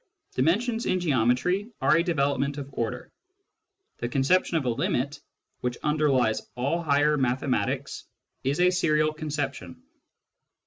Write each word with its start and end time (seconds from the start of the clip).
Dimensions, 0.33 0.87
in 0.87 0.99
geometry, 0.99 1.69
are 1.79 1.95
a 1.97 2.01
development 2.03 2.57
of 2.57 2.73
order. 2.73 3.11
The 3.99 4.09
conception 4.09 4.57
of 4.57 4.65
a 4.65 4.73
limii, 4.73 5.21
which 5.59 5.77
underlies 5.83 6.41
all 6.55 6.81
higher 6.81 7.17
mathematics, 7.17 8.05
is 8.43 8.59
a 8.59 8.71
serial 8.71 9.13
conception. 9.13 9.83